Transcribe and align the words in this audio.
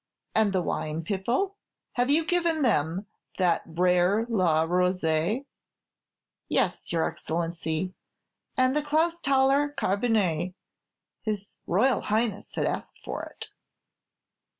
"And 0.33 0.51
the 0.51 0.63
wine, 0.63 1.03
Pipo? 1.03 1.53
have 1.93 2.09
you 2.09 2.25
given 2.25 2.63
them 2.63 3.05
that 3.37 3.61
rare 3.67 4.25
'La 4.29 4.63
Rose'?" 4.63 5.43
"Yes, 6.49 6.91
your 6.91 7.05
Excellency, 7.07 7.93
and 8.57 8.75
the 8.75 8.81
'Klausthaller 8.81 9.75
cabinet;' 9.77 10.55
his 11.21 11.55
Royal 11.67 12.01
Highness 12.01 12.57
asked 12.57 12.97
for 13.05 13.21
it." 13.25 13.49